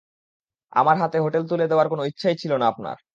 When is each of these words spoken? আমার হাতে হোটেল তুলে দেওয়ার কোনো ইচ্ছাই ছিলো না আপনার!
আমার 0.73 0.95
হাতে 0.97 1.17
হোটেল 1.19 1.43
তুলে 1.49 1.65
দেওয়ার 1.67 1.87
কোনো 1.87 2.03
ইচ্ছাই 2.05 2.35
ছিলো 2.35 2.55
না 2.57 2.65
আপনার! 2.67 2.97